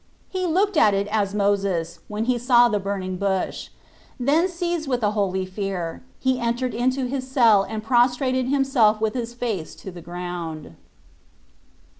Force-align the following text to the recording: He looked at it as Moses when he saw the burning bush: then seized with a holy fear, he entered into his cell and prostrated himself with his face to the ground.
He 0.29 0.47
looked 0.47 0.77
at 0.77 0.95
it 0.95 1.07
as 1.09 1.35
Moses 1.35 1.99
when 2.07 2.25
he 2.25 2.39
saw 2.39 2.67
the 2.69 2.79
burning 2.79 3.17
bush: 3.17 3.69
then 4.19 4.47
seized 4.47 4.87
with 4.87 5.03
a 5.03 5.11
holy 5.11 5.45
fear, 5.45 6.01
he 6.19 6.39
entered 6.39 6.73
into 6.73 7.05
his 7.05 7.27
cell 7.27 7.61
and 7.61 7.83
prostrated 7.83 8.47
himself 8.47 8.99
with 8.99 9.13
his 9.13 9.35
face 9.35 9.75
to 9.75 9.91
the 9.91 10.01
ground. 10.01 10.73